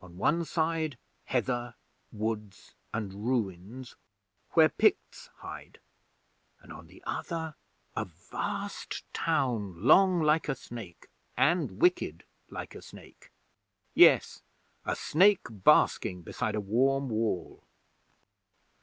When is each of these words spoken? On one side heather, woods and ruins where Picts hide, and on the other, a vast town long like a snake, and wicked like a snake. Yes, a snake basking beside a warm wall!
On 0.00 0.16
one 0.16 0.46
side 0.46 0.96
heather, 1.26 1.74
woods 2.10 2.72
and 2.94 3.12
ruins 3.28 3.96
where 4.52 4.70
Picts 4.70 5.26
hide, 5.40 5.78
and 6.62 6.72
on 6.72 6.86
the 6.86 7.02
other, 7.06 7.54
a 7.94 8.06
vast 8.06 9.04
town 9.12 9.84
long 9.84 10.22
like 10.22 10.48
a 10.48 10.54
snake, 10.54 11.08
and 11.36 11.82
wicked 11.82 12.24
like 12.48 12.74
a 12.74 12.80
snake. 12.80 13.30
Yes, 13.92 14.40
a 14.86 14.96
snake 14.96 15.46
basking 15.50 16.22
beside 16.22 16.54
a 16.54 16.62
warm 16.62 17.10
wall! 17.10 17.62